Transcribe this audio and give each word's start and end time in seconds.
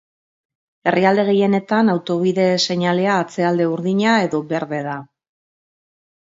Herrialde 0.91 1.25
gehienetan, 1.27 1.91
autobide 1.95 2.47
seinalea 2.69 3.19
atzealde 3.27 3.71
urdina 3.77 4.19
edo 4.27 4.43
berde 4.55 4.83
da. 4.91 4.99